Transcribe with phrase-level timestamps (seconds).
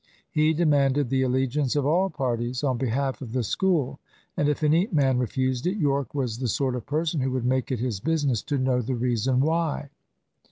[0.31, 3.99] He demanded the allegiance of all parties on behalf of the School,
[4.35, 7.71] and if any man refused it, Yorke was the sort of person who would make
[7.71, 9.89] it his business to know the reason why.